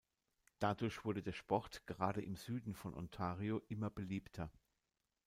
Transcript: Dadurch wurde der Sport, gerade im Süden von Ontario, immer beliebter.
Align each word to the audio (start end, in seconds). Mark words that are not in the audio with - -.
Dadurch 0.57 1.05
wurde 1.05 1.21
der 1.21 1.31
Sport, 1.33 1.85
gerade 1.85 2.23
im 2.23 2.35
Süden 2.35 2.73
von 2.73 2.95
Ontario, 2.95 3.61
immer 3.67 3.91
beliebter. 3.91 4.51